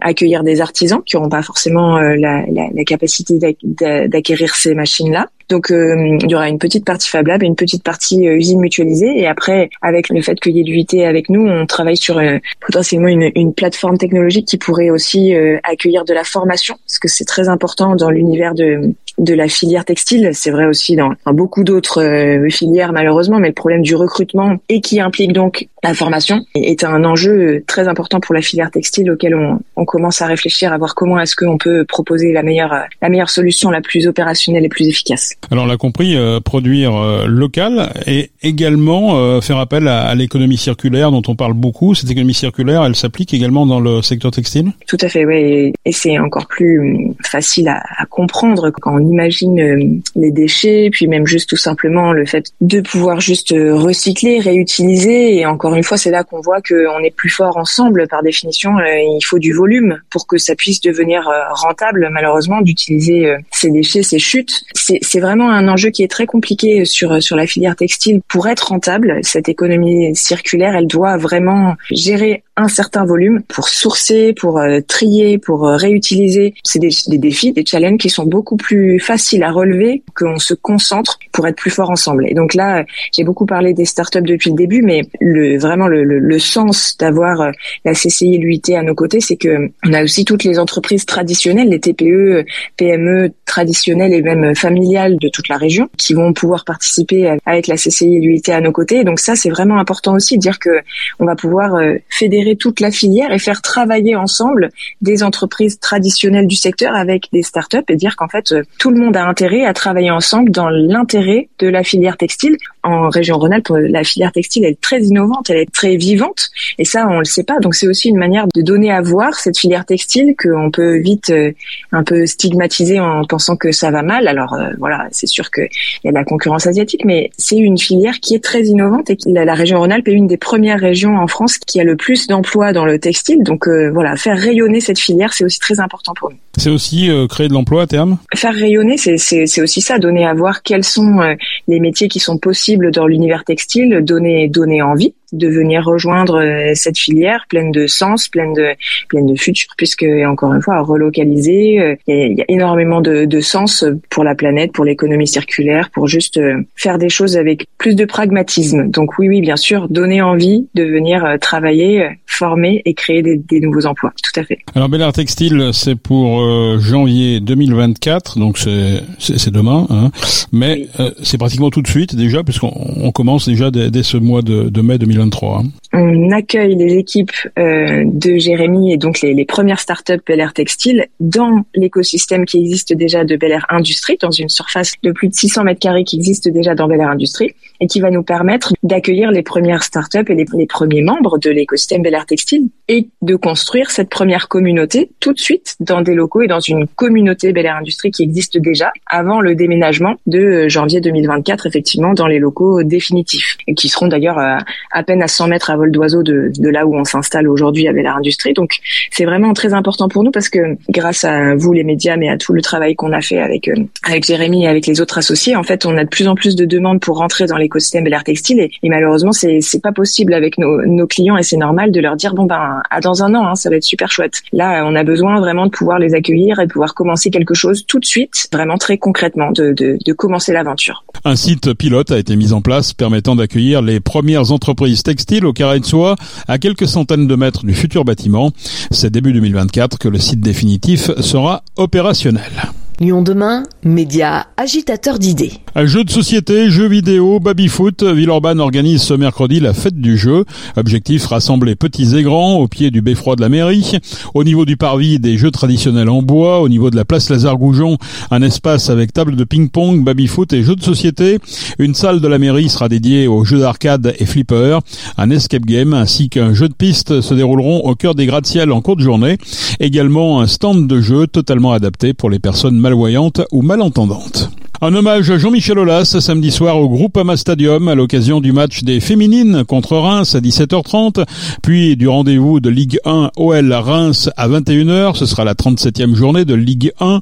accueillir 0.00 0.42
des 0.42 0.62
artisans 0.62 1.02
qui 1.04 1.16
n'auront 1.16 1.28
pas 1.28 1.42
forcément 1.42 2.00
la, 2.00 2.46
la, 2.46 2.68
la 2.72 2.84
capacité 2.84 3.38
d'acquérir 3.70 4.54
ces 4.54 4.74
machines-là. 4.74 5.28
Donc 5.48 5.70
euh, 5.70 6.18
il 6.20 6.30
y 6.30 6.34
aura 6.34 6.48
une 6.48 6.58
petite 6.58 6.84
partie 6.84 7.08
Fab 7.08 7.26
Lab 7.26 7.42
et 7.42 7.46
une 7.46 7.54
petite 7.54 7.84
partie 7.84 8.26
euh, 8.26 8.36
usine 8.36 8.60
mutualisée. 8.60 9.18
Et 9.18 9.26
après, 9.26 9.70
avec 9.80 10.08
le 10.08 10.20
fait 10.20 10.38
qu'il 10.40 10.56
y 10.56 10.60
ait 10.60 10.64
l'UIT 10.64 11.04
avec 11.04 11.30
nous, 11.30 11.46
on 11.46 11.66
travaille 11.66 11.96
sur 11.96 12.18
euh, 12.18 12.38
potentiellement 12.60 13.08
une, 13.08 13.25
une, 13.34 13.54
plateforme 13.54 13.98
technologique 13.98 14.46
qui 14.46 14.58
pourrait 14.58 14.90
aussi 14.90 15.34
accueillir 15.62 16.04
de 16.04 16.12
la 16.12 16.24
formation, 16.24 16.76
parce 16.86 16.98
que 16.98 17.08
c'est 17.08 17.24
très 17.24 17.48
important 17.48 17.96
dans 17.96 18.10
l'univers 18.10 18.54
de 18.54 18.94
de 19.18 19.34
la 19.34 19.48
filière 19.48 19.84
textile. 19.84 20.30
C'est 20.32 20.50
vrai 20.50 20.66
aussi 20.66 20.96
dans, 20.96 21.12
beaucoup 21.26 21.64
d'autres 21.64 22.02
euh, 22.02 22.48
filières 22.50 22.92
malheureusement, 22.92 23.38
mais 23.38 23.48
le 23.48 23.54
problème 23.54 23.82
du 23.82 23.94
recrutement 23.94 24.56
et 24.68 24.80
qui 24.80 25.00
implique 25.00 25.32
donc 25.32 25.68
la 25.82 25.94
formation 25.94 26.44
est 26.54 26.84
un 26.84 27.04
enjeu 27.04 27.62
très 27.66 27.86
important 27.86 28.18
pour 28.18 28.34
la 28.34 28.42
filière 28.42 28.70
textile 28.70 29.10
auquel 29.10 29.34
on, 29.34 29.84
commence 29.84 30.20
à 30.20 30.26
réfléchir 30.26 30.72
à 30.72 30.78
voir 30.78 30.96
comment 30.96 31.18
est-ce 31.20 31.36
qu'on 31.36 31.58
peut 31.58 31.84
proposer 31.84 32.32
la 32.32 32.42
meilleure 32.42 32.74
la 33.00 33.08
meilleure 33.08 33.30
solution 33.30 33.70
la 33.70 33.80
plus 33.80 34.08
opérationnelle 34.08 34.64
et 34.64 34.68
plus 34.68 34.88
efficace. 34.88 35.34
Alors 35.52 35.64
on 35.64 35.68
l'a 35.68 35.76
compris, 35.76 36.16
euh, 36.16 36.40
produire 36.40 36.96
euh, 36.96 37.26
local 37.26 37.92
et 38.06 38.30
également 38.42 39.40
faire 39.40 39.58
appel 39.58 39.86
à, 39.86 40.06
à 40.06 40.14
l'économie 40.14 40.56
circulaire 40.56 41.12
dont 41.12 41.22
on 41.28 41.36
parle 41.36 41.52
beaucoup. 41.52 41.94
Cette 41.94 42.10
économie 42.10 42.34
circulaire, 42.34 42.84
elle 42.84 42.96
s'applique 42.96 43.15
également 43.24 43.66
dans 43.66 43.80
le 43.80 44.02
secteur 44.02 44.30
textile 44.30 44.72
Tout 44.86 44.96
à 45.00 45.08
fait, 45.08 45.24
oui. 45.24 45.72
Et 45.84 45.92
c'est 45.92 46.18
encore 46.18 46.46
plus 46.46 46.80
hum, 46.80 47.14
facile 47.24 47.68
à, 47.68 47.82
comprendre 48.10 48.70
quand 48.70 48.94
on 48.94 49.00
imagine 49.00 49.60
hum, 49.60 50.00
les 50.14 50.30
déchets, 50.30 50.88
puis 50.90 51.06
même 51.08 51.26
juste 51.26 51.48
tout 51.48 51.56
simplement 51.56 52.12
le 52.12 52.24
fait 52.26 52.52
de 52.60 52.80
pouvoir 52.80 53.20
juste 53.20 53.50
recycler, 53.52 54.40
réutiliser. 54.40 55.36
Et 55.36 55.46
encore 55.46 55.74
une 55.74 55.82
fois, 55.82 55.96
c'est 55.96 56.10
là 56.10 56.24
qu'on 56.24 56.40
voit 56.40 56.60
qu'on 56.60 57.02
est 57.02 57.14
plus 57.14 57.30
fort 57.30 57.56
ensemble. 57.56 58.06
Par 58.08 58.22
définition, 58.22 58.72
il 58.80 59.24
faut 59.24 59.38
du 59.38 59.52
volume 59.52 60.00
pour 60.10 60.26
que 60.26 60.38
ça 60.38 60.54
puisse 60.54 60.80
devenir 60.80 61.28
rentable, 61.50 62.08
malheureusement, 62.12 62.60
d'utiliser 62.60 63.34
ces 63.50 63.70
déchets, 63.70 64.02
ces 64.02 64.18
chutes. 64.18 64.64
C'est 64.74 65.20
vraiment 65.20 65.50
un 65.50 65.68
enjeu 65.68 65.90
qui 65.90 66.02
est 66.02 66.10
très 66.10 66.26
compliqué 66.26 66.84
sur, 66.84 67.22
sur 67.22 67.36
la 67.36 67.46
filière 67.46 67.76
textile. 67.76 68.20
Pour 68.28 68.48
être 68.48 68.68
rentable, 68.68 69.20
cette 69.22 69.48
économie 69.48 70.14
circulaire, 70.14 70.74
elle 70.74 70.86
doit 70.86 71.16
vraiment 71.16 71.76
gérer 71.90 72.42
un 72.56 72.68
certain 72.68 73.04
volume 73.04 73.42
pour 73.48 73.68
sourcer, 73.68 74.32
pour 74.32 74.58
euh, 74.58 74.80
trier, 74.80 75.36
pour 75.38 75.68
euh, 75.68 75.76
réutiliser. 75.76 76.54
C'est 76.64 76.78
des, 76.78 76.90
défis, 77.18 77.52
des 77.52 77.64
challenges 77.66 77.98
qui 77.98 78.08
sont 78.08 78.24
beaucoup 78.24 78.56
plus 78.56 78.98
faciles 78.98 79.42
à 79.42 79.50
relever 79.50 80.02
qu'on 80.14 80.38
se 80.38 80.54
concentre 80.54 81.18
pour 81.32 81.46
être 81.46 81.56
plus 81.56 81.70
fort 81.70 81.90
ensemble. 81.90 82.26
Et 82.28 82.34
donc 82.34 82.54
là, 82.54 82.84
j'ai 83.12 83.24
beaucoup 83.24 83.44
parlé 83.44 83.74
des 83.74 83.84
startups 83.84 84.22
depuis 84.22 84.50
le 84.50 84.56
début, 84.56 84.80
mais 84.80 85.02
le, 85.20 85.58
vraiment 85.58 85.86
le, 85.86 86.02
le, 86.02 86.18
le 86.18 86.38
sens 86.38 86.96
d'avoir 86.98 87.42
euh, 87.42 87.50
la 87.84 87.92
CCI 87.92 88.36
et 88.36 88.38
l'UIT 88.38 88.74
à 88.74 88.82
nos 88.82 88.94
côtés, 88.94 89.20
c'est 89.20 89.36
que 89.36 89.68
on 89.84 89.92
a 89.92 90.02
aussi 90.02 90.24
toutes 90.24 90.44
les 90.44 90.58
entreprises 90.58 91.04
traditionnelles, 91.04 91.68
les 91.68 91.80
TPE, 91.80 92.46
PME 92.78 93.32
traditionnelles 93.44 94.14
et 94.14 94.22
même 94.22 94.54
familiales 94.54 95.18
de 95.18 95.28
toute 95.28 95.48
la 95.48 95.58
région 95.58 95.90
qui 95.98 96.14
vont 96.14 96.32
pouvoir 96.32 96.64
participer 96.64 97.36
avec 97.44 97.66
la 97.66 97.76
CCI 97.76 98.16
et 98.16 98.20
l'UIT 98.20 98.48
à 98.48 98.62
nos 98.62 98.72
côtés. 98.72 99.00
Et 99.00 99.04
donc 99.04 99.20
ça, 99.20 99.36
c'est 99.36 99.50
vraiment 99.50 99.78
important 99.78 100.14
aussi 100.14 100.36
de 100.36 100.40
dire 100.40 100.58
que 100.58 100.70
on 101.18 101.26
va 101.26 101.36
pouvoir 101.36 101.78
fédérer 102.08 102.45
toute 102.54 102.80
la 102.80 102.90
filière 102.90 103.32
et 103.32 103.38
faire 103.38 103.62
travailler 103.62 104.14
ensemble 104.14 104.70
des 105.00 105.22
entreprises 105.22 105.80
traditionnelles 105.80 106.46
du 106.46 106.56
secteur 106.56 106.94
avec 106.94 107.24
des 107.32 107.42
startups 107.42 107.78
et 107.88 107.96
dire 107.96 108.16
qu'en 108.16 108.28
fait 108.28 108.52
euh, 108.52 108.62
tout 108.78 108.90
le 108.90 109.00
monde 109.00 109.16
a 109.16 109.26
intérêt 109.26 109.64
à 109.64 109.72
travailler 109.72 110.10
ensemble 110.10 110.50
dans 110.50 110.68
l'intérêt 110.68 111.48
de 111.58 111.68
la 111.68 111.82
filière 111.82 112.16
textile. 112.16 112.56
En 112.82 113.08
région 113.08 113.36
Rhône-Alpes, 113.38 113.72
la 113.88 114.04
filière 114.04 114.30
textile 114.30 114.64
elle 114.64 114.72
est 114.72 114.80
très 114.80 115.00
innovante, 115.00 115.50
elle 115.50 115.56
est 115.56 115.72
très 115.72 115.96
vivante 115.96 116.50
et 116.78 116.84
ça 116.84 117.08
on 117.08 117.18
le 117.18 117.24
sait 117.24 117.42
pas. 117.42 117.58
Donc 117.58 117.74
c'est 117.74 117.88
aussi 117.88 118.08
une 118.08 118.18
manière 118.18 118.46
de 118.54 118.62
donner 118.62 118.92
à 118.92 119.00
voir 119.00 119.34
cette 119.34 119.58
filière 119.58 119.84
textile 119.84 120.34
qu'on 120.40 120.70
peut 120.70 120.98
vite 120.98 121.30
euh, 121.30 121.52
un 121.92 122.04
peu 122.04 122.26
stigmatiser 122.26 123.00
en 123.00 123.24
pensant 123.24 123.56
que 123.56 123.72
ça 123.72 123.90
va 123.90 124.02
mal. 124.02 124.28
Alors 124.28 124.54
euh, 124.54 124.70
voilà, 124.78 125.08
c'est 125.10 125.26
sûr 125.26 125.50
qu'il 125.50 125.68
y 126.04 126.08
a 126.08 126.10
de 126.10 126.16
la 126.16 126.24
concurrence 126.24 126.66
asiatique, 126.66 127.04
mais 127.04 127.30
c'est 127.36 127.56
une 127.56 127.78
filière 127.78 128.20
qui 128.20 128.34
est 128.34 128.44
très 128.44 128.62
innovante 128.62 129.10
et 129.10 129.16
la, 129.26 129.44
la 129.44 129.54
région 129.54 129.80
Rhône-Alpes 129.80 130.08
est 130.08 130.12
une 130.12 130.26
des 130.26 130.36
premières 130.36 130.80
régions 130.80 131.16
en 131.16 131.26
France 131.26 131.58
qui 131.58 131.80
a 131.80 131.84
le 131.84 131.96
plus 131.96 132.28
d'emplois 132.36 132.72
dans 132.72 132.84
le 132.84 132.98
textile. 132.98 133.42
Donc 133.42 133.66
euh, 133.66 133.90
voilà, 133.92 134.16
faire 134.16 134.38
rayonner 134.38 134.80
cette 134.80 134.98
filière, 134.98 135.32
c'est 135.32 135.44
aussi 135.44 135.58
très 135.58 135.80
important 135.80 136.12
pour 136.14 136.30
nous. 136.30 136.36
C'est 136.56 136.70
aussi 136.70 137.10
euh, 137.10 137.26
créer 137.26 137.48
de 137.48 137.52
l'emploi 137.52 137.82
à 137.82 137.86
terme? 137.86 138.18
Faire 138.34 138.54
rayonner, 138.54 138.96
c'est 138.96 139.60
aussi 139.60 139.80
ça, 139.80 139.98
donner 139.98 140.26
à 140.26 140.34
voir 140.34 140.62
quels 140.62 140.84
sont 140.84 141.20
euh, 141.20 141.34
les 141.68 141.80
métiers 141.80 142.08
qui 142.08 142.20
sont 142.20 142.38
possibles 142.38 142.90
dans 142.90 143.06
l'univers 143.06 143.44
textile, 143.44 144.00
donner, 144.02 144.48
donner 144.48 144.82
envie 144.82 145.14
de 145.32 145.48
venir 145.48 145.84
rejoindre 145.84 146.40
euh, 146.40 146.72
cette 146.74 146.98
filière 146.98 147.46
pleine 147.48 147.72
de 147.72 147.86
sens, 147.86 148.28
pleine 148.28 148.52
de 148.54 148.68
pleine 149.08 149.26
de 149.26 149.36
futur, 149.36 149.70
puisque 149.76 150.06
encore 150.26 150.52
une 150.54 150.62
fois, 150.62 150.80
relocaliser, 150.82 151.96
il 152.06 152.38
y, 152.38 152.40
a 152.40 152.44
énormément 152.48 153.00
de, 153.00 153.24
de, 153.24 153.40
sens 153.40 153.84
pour 154.10 154.24
la 154.24 154.34
planète, 154.34 154.72
pour 154.72 154.84
l'économie 154.84 155.26
circulaire, 155.26 155.90
pour 155.92 156.06
juste 156.06 156.40
faire 156.74 156.98
des 156.98 157.08
choses 157.08 157.36
avec 157.36 157.66
plus 157.78 157.94
de 157.94 158.04
pragmatisme. 158.04 158.88
Donc 158.90 159.18
oui, 159.18 159.28
oui, 159.28 159.40
bien 159.40 159.56
sûr, 159.56 159.88
donner 159.88 160.22
envie 160.22 160.68
de 160.74 160.84
venir 160.84 161.36
travailler, 161.40 162.08
former 162.26 162.82
et 162.84 162.94
créer 162.94 163.22
des, 163.22 163.36
des 163.36 163.60
nouveaux 163.60 163.86
emplois. 163.86 164.12
Tout 164.22 164.40
à 164.40 164.44
fait. 164.44 164.58
Alors 164.74 164.88
Bel 164.88 165.00
Textile, 165.12 165.70
c'est 165.72 165.94
pour 165.94 166.40
euh, 166.40 166.78
janvier 166.78 167.40
2024, 167.40 168.38
donc 168.38 168.58
c'est 168.58 169.50
demain, 169.50 169.86
hein. 169.90 170.10
mais 170.52 170.88
euh, 171.00 171.10
c'est 171.22 171.38
pratiquement 171.38 171.70
tout 171.70 171.82
de 171.82 171.88
suite 171.88 172.14
déjà, 172.14 172.42
puisqu'on 172.42 173.10
commence 173.12 173.48
déjà 173.48 173.70
dès, 173.70 174.02
ce 174.02 174.16
mois 174.16 174.42
de, 174.42 174.68
de 174.68 174.80
mai 174.80 174.98
2023. 175.16 175.72
On 175.98 176.30
accueille 176.30 176.74
les 176.74 176.98
équipes 176.98 177.32
euh, 177.58 178.02
de 178.04 178.36
Jérémy 178.36 178.92
et 178.92 178.98
donc 178.98 179.22
les, 179.22 179.32
les 179.32 179.46
premières 179.46 179.80
startups 179.80 180.20
Bel 180.26 180.40
Air 180.40 180.52
Textile 180.52 181.06
dans 181.20 181.64
l'écosystème 181.74 182.44
qui 182.44 182.58
existe 182.58 182.92
déjà 182.92 183.24
de 183.24 183.34
Bel 183.36 183.52
Air 183.52 183.64
Industrie, 183.70 184.18
dans 184.20 184.30
une 184.30 184.50
surface 184.50 184.92
de 185.02 185.10
plus 185.10 185.28
de 185.28 185.32
600 185.32 185.64
mètres 185.64 185.80
carrés 185.80 186.04
qui 186.04 186.16
existe 186.16 186.50
déjà 186.50 186.74
dans 186.74 186.86
Bel 186.86 187.00
Air 187.00 187.08
Industrie 187.08 187.54
et 187.80 187.86
qui 187.86 188.00
va 188.00 188.10
nous 188.10 188.22
permettre 188.22 188.74
d'accueillir 188.82 189.30
les 189.30 189.42
premières 189.42 189.82
startups 189.82 190.18
et 190.28 190.34
les, 190.34 190.44
les 190.52 190.66
premiers 190.66 191.00
membres 191.00 191.38
de 191.38 191.48
l'écosystème 191.48 192.02
Bel 192.02 192.12
Air 192.12 192.26
Textile 192.26 192.68
et 192.88 193.08
de 193.22 193.34
construire 193.34 193.90
cette 193.90 194.10
première 194.10 194.48
communauté 194.48 195.10
tout 195.18 195.32
de 195.32 195.38
suite 195.38 195.76
dans 195.80 196.02
des 196.02 196.14
locaux 196.14 196.42
et 196.42 196.46
dans 196.46 196.60
une 196.60 196.86
communauté 196.88 197.54
Bel 197.54 197.64
Air 197.64 197.76
Industrie 197.76 198.10
qui 198.10 198.22
existe 198.22 198.58
déjà 198.58 198.92
avant 199.06 199.40
le 199.40 199.54
déménagement 199.54 200.16
de 200.26 200.40
euh, 200.40 200.68
janvier 200.68 201.00
2024 201.00 201.66
effectivement 201.66 202.12
dans 202.12 202.26
les 202.26 202.38
locaux 202.38 202.82
définitifs 202.82 203.56
et 203.66 203.74
qui 203.74 203.88
seront 203.88 204.08
d'ailleurs 204.08 204.38
euh, 204.38 204.58
à 204.92 205.02
peine 205.02 205.22
à 205.22 205.28
100 205.28 205.48
mètres 205.48 205.70
à 205.70 205.76
vol 205.76 205.85
d'oiseau 205.90 206.22
de, 206.22 206.50
de, 206.56 206.68
là 206.68 206.86
où 206.86 206.96
on 206.96 207.04
s'installe 207.04 207.48
aujourd'hui 207.48 207.88
à 207.88 207.92
Bel 207.92 208.06
Air 208.06 208.16
Industrie. 208.16 208.52
Donc 208.52 208.78
c'est 209.10 209.24
vraiment 209.24 209.52
très 209.52 209.74
important 209.74 210.08
pour 210.08 210.24
nous 210.24 210.30
parce 210.30 210.48
que 210.48 210.76
grâce 210.88 211.24
à 211.24 211.54
vous 211.54 211.72
les 211.72 211.84
médias 211.84 212.16
mais 212.16 212.28
à 212.28 212.36
tout 212.36 212.52
le 212.52 212.62
travail 212.62 212.94
qu'on 212.94 213.12
a 213.12 213.20
fait 213.20 213.38
avec 213.38 213.68
euh, 213.68 213.74
avec 214.04 214.24
Jérémy 214.24 214.64
et 214.64 214.68
avec 214.68 214.86
les 214.86 215.00
autres 215.00 215.18
associés 215.18 215.56
en 215.56 215.62
fait 215.62 215.86
on 215.86 215.96
a 215.96 216.04
de 216.04 216.08
plus 216.08 216.28
en 216.28 216.34
plus 216.34 216.56
de 216.56 216.64
demandes 216.64 217.00
pour 217.00 217.18
rentrer 217.18 217.46
dans 217.46 217.56
l'écosystème 217.56 218.04
Bel 218.04 218.12
Air 218.12 218.24
Textile 218.24 218.60
et, 218.60 218.88
malheureusement 218.88 219.32
c'est 219.32 219.60
c'est 219.60 219.82
pas 219.82 219.92
possible 219.92 220.34
avec 220.34 220.58
nos, 220.58 221.06
clients 221.06 221.36
et 221.36 221.42
c'est 221.42 221.56
normal 221.56 221.92
de 221.92 222.00
leur 222.00 222.16
dire 222.16 222.34
bon 222.34 222.44
ben 222.44 222.82
à 222.90 223.00
dans 223.00 223.22
un 223.22 223.34
an 223.34 223.46
hein, 223.46 223.54
ça 223.54 223.70
va 223.70 223.76
être 223.76 223.84
super 223.84 224.10
chouette. 224.10 224.42
Là 224.52 224.84
on 224.84 224.94
a 224.94 225.04
besoin 225.04 225.40
vraiment 225.40 225.66
de 225.66 225.70
pouvoir 225.70 225.98
les 225.98 226.14
accueillir 226.14 226.58
et 226.60 226.66
de 226.66 226.72
pouvoir 226.72 226.94
commencer 226.94 227.30
quelque 227.30 227.54
chose 227.54 227.86
tout 227.86 227.98
de 227.98 228.04
suite, 228.04 228.48
vraiment 228.52 228.78
très 228.78 228.98
concrètement, 228.98 229.52
de, 229.52 229.72
de, 229.72 229.98
de 230.04 230.12
commencer 230.12 230.52
l'aventure. 230.52 231.04
Un 231.24 231.36
site 231.36 231.74
pilote 231.74 232.10
a 232.10 232.18
été 232.18 232.36
mis 232.36 232.52
en 232.52 232.60
place 232.60 232.92
permettant 232.92 233.36
d'accueillir 233.36 233.82
les 233.82 234.00
premières 234.00 234.52
entreprises 234.52 235.02
textiles 235.02 235.46
au 235.46 235.52
de 235.66 236.16
à 236.48 236.58
quelques 236.58 236.88
centaines 236.88 237.26
de 237.26 237.34
mètres 237.34 237.64
du 237.64 237.74
futur 237.74 238.04
bâtiment. 238.04 238.52
C'est 238.90 239.10
début 239.10 239.32
2024 239.32 239.98
que 239.98 240.08
le 240.08 240.18
site 240.18 240.40
définitif 240.40 241.10
sera 241.20 241.62
opérationnel. 241.76 242.52
Lyon 242.98 243.20
demain, 243.20 243.64
média 243.84 244.46
agitateur 244.56 245.18
d'idées. 245.18 245.52
Jeux 245.84 246.04
de 246.04 246.10
société, 246.10 246.70
jeux 246.70 246.88
vidéo, 246.88 247.40
baby-foot, 247.40 248.02
Villeurbanne 248.02 248.58
organise 248.58 249.02
ce 249.02 249.12
mercredi 249.12 249.60
la 249.60 249.74
fête 249.74 250.00
du 250.00 250.16
jeu. 250.16 250.46
Objectif, 250.76 251.26
rassembler 251.26 251.76
petits 251.76 252.16
et 252.16 252.22
grands 252.22 252.54
au 252.54 252.68
pied 252.68 252.90
du 252.90 253.02
beffroi 253.02 253.36
de 253.36 253.42
la 253.42 253.50
mairie. 253.50 253.98
Au 254.32 254.44
niveau 254.44 254.64
du 254.64 254.78
parvis, 254.78 255.18
des 255.18 255.36
jeux 255.36 255.50
traditionnels 255.50 256.08
en 256.08 256.22
bois. 256.22 256.62
Au 256.62 256.70
niveau 256.70 256.88
de 256.88 256.96
la 256.96 257.04
place 257.04 257.28
Lazare-Goujon, 257.28 257.98
un 258.30 258.40
espace 258.40 258.88
avec 258.88 259.12
table 259.12 259.36
de 259.36 259.44
ping-pong, 259.44 260.02
baby-foot 260.02 260.54
et 260.54 260.62
jeux 260.62 260.76
de 260.76 260.82
société. 260.82 261.38
Une 261.78 261.92
salle 261.92 262.22
de 262.22 262.28
la 262.28 262.38
mairie 262.38 262.70
sera 262.70 262.88
dédiée 262.88 263.26
aux 263.26 263.44
jeux 263.44 263.58
d'arcade 263.58 264.14
et 264.18 264.24
flipper. 264.24 264.78
Un 265.18 265.28
escape 265.28 265.66
game 265.66 265.92
ainsi 265.92 266.30
qu'un 266.30 266.54
jeu 266.54 266.70
de 266.70 266.74
piste 266.74 267.20
se 267.20 267.34
dérouleront 267.34 267.80
au 267.80 267.94
cœur 267.94 268.14
des 268.14 268.24
gratte-ciel 268.24 268.72
en 268.72 268.80
courte 268.80 269.00
journée. 269.00 269.36
Également 269.80 270.40
un 270.40 270.46
stand 270.46 270.86
de 270.86 271.02
jeu 271.02 271.26
totalement 271.26 271.72
adapté 271.72 272.14
pour 272.14 272.30
les 272.30 272.38
personnes 272.38 272.85
malvoyante 272.86 273.42
ou 273.50 273.62
malentendante. 273.62 274.48
Un 274.82 274.94
hommage 274.94 275.30
à 275.30 275.38
Jean-Michel 275.38 275.78
Aulas 275.78 276.18
samedi 276.20 276.50
soir 276.50 276.78
au 276.78 276.90
Groupama 276.90 277.38
Stadium 277.38 277.88
à 277.88 277.94
l'occasion 277.94 278.42
du 278.42 278.52
match 278.52 278.82
des 278.82 279.00
féminines 279.00 279.64
contre 279.64 279.96
Reims 279.96 280.34
à 280.34 280.40
17h30, 280.40 281.24
puis 281.62 281.96
du 281.96 282.08
rendez-vous 282.08 282.60
de 282.60 282.68
Ligue 282.68 282.98
1 283.06 283.30
OL 283.38 283.72
Reims 283.72 284.28
à 284.36 284.48
21h, 284.48 285.16
ce 285.16 285.24
sera 285.24 285.44
la 285.44 285.54
37e 285.54 286.14
journée 286.14 286.44
de 286.44 286.52
Ligue 286.52 286.92
1. 287.00 287.20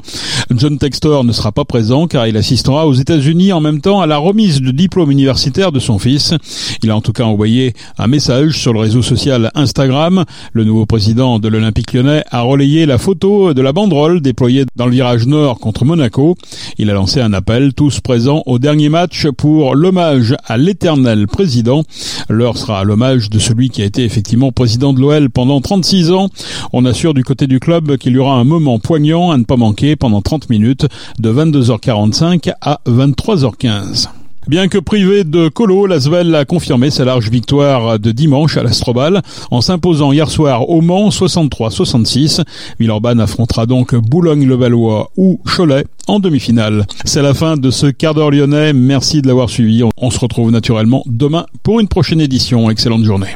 John 0.51 0.79
Textor 0.79 1.23
ne 1.23 1.31
sera 1.31 1.53
pas 1.53 1.65
présent 1.65 2.09
car 2.09 2.27
il 2.27 2.37
assistera 2.37 2.89
aux 2.89 2.93
États-Unis 2.93 3.53
en 3.53 3.61
même 3.61 3.81
temps 3.81 4.01
à 4.01 4.09
la 4.09 4.19
remise 4.19 4.61
du 4.61 4.73
diplôme 4.73 5.13
universitaire 5.13 5.71
de 5.71 5.79
son 5.79 6.01
fils. 6.01 6.35
Il 6.83 6.91
a 6.91 6.97
en 6.97 7.01
tout 7.01 7.13
cas 7.13 7.25
envoyé 7.25 7.73
un 7.99 8.09
message 8.09 8.59
sur 8.59 8.73
le 8.73 8.81
réseau 8.81 9.03
social 9.03 9.53
Instagram. 9.55 10.25
Le 10.53 10.65
nouveau 10.65 10.87
président 10.87 11.39
de 11.39 11.47
l'Olympique 11.47 11.93
lyonnais 11.93 12.25
a 12.33 12.41
relayé 12.41 12.85
la 12.85 12.99
photo 12.99 13.55
de 13.55 13.63
la 13.63 13.73
banderole 13.73 14.21
déployée 14.21 14.65
dans 14.75 14.87
le 14.87 14.93
virage 14.93 15.27
nord 15.29 15.61
contre 15.61 15.85
Monaco. 15.85 16.37
Il 16.79 16.91
a 16.91 16.95
lancé 16.95 17.21
un 17.21 17.33
appel, 17.33 17.44
tous 17.77 18.01
présents 18.01 18.43
au 18.47 18.59
dernier 18.59 18.89
match 18.89 19.27
pour 19.29 19.75
l'hommage 19.75 20.35
à 20.47 20.57
l'éternel 20.57 21.27
président. 21.27 21.85
L'heure 22.29 22.57
sera 22.57 22.85
l'hommage 22.85 23.29
de 23.29 23.39
celui 23.39 23.69
qui 23.69 23.83
a 23.83 23.85
été 23.85 24.03
effectivement 24.03 24.51
président 24.51 24.93
de 24.93 25.01
l'OL 25.01 25.29
pendant 25.31 25.61
36 25.61 26.11
ans. 26.11 26.29
On 26.73 26.85
assure 26.85 27.13
du 27.13 27.23
côté 27.23 27.47
du 27.47 27.61
club 27.61 27.97
qu'il 27.99 28.15
y 28.15 28.19
aura 28.19 28.35
un 28.35 28.45
moment 28.45 28.79
poignant 28.79 29.31
à 29.31 29.37
ne 29.37 29.45
pas 29.45 29.57
manquer 29.57 29.95
pendant 29.95 30.23
30 30.23 30.49
minutes 30.49 30.87
de 31.19 31.33
22h45 31.33 32.53
à 32.61 32.81
23h15. 32.87 34.09
Bien 34.47 34.69
que 34.69 34.77
privé 34.79 35.25
de 35.25 35.49
Colo, 35.49 35.87
Lasvel 35.87 36.35
a 36.35 36.45
confirmé 36.45 36.91
sa 36.91 37.07
large 37.07 37.31
victoire 37.31 37.99
de 37.99 38.13
dimanche 38.13 38.59
à 38.59 38.63
l'Astrobal 38.63 39.23
en 39.51 39.63
s'imposant 39.63 40.13
hier 40.13 40.31
soir 40.31 40.69
au 40.69 40.83
Mans 40.83 41.09
63-66. 41.09 42.43
Villeurbanne 42.79 43.21
affrontera 43.21 43.65
donc 43.65 43.95
Boulogne-le-Valois 43.95 45.11
ou 45.17 45.41
Cholet 45.45 45.87
en 46.09 46.21
demi-finale. 46.21 46.87
C'est 47.05 47.23
la 47.23 47.33
fin 47.33 47.57
de 47.57 47.71
ce 47.71 47.87
quart 47.87 48.13
d'heure 48.13 48.31
lyonnais. 48.31 48.75
Merci 48.75 49.23
de 49.23 49.29
l'avoir 49.29 49.49
suivi. 49.49 49.83
On 49.97 50.11
se 50.11 50.19
retrouve 50.19 50.51
naturellement 50.51 51.03
demain 51.07 51.47
pour 51.63 51.81
une 51.81 51.89
prochaine 51.89 52.21
édition. 52.21 52.69
Excellente 52.69 53.05
journée. 53.05 53.35